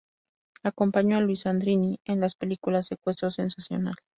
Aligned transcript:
Acompañó 0.63 1.15
a 1.17 1.21
Luis 1.21 1.41
Sandrini 1.41 1.99
en 2.05 2.21
las 2.21 2.33
películas 2.33 2.87
"Secuestro 2.87 3.29
sensacional!!! 3.29 3.97